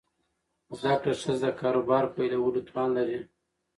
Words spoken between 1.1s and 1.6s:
ښځه د